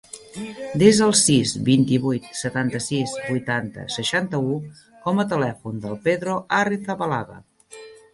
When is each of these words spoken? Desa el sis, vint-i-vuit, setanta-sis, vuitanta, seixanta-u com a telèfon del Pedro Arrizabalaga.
Desa 0.83 1.03
el 1.07 1.11
sis, 1.17 1.49
vint-i-vuit, 1.67 2.29
setanta-sis, 2.39 3.13
vuitanta, 3.25 3.85
seixanta-u 3.97 4.55
com 5.05 5.21
a 5.21 5.27
telèfon 5.35 5.77
del 5.85 5.95
Pedro 6.09 6.39
Arrizabalaga. 6.61 7.39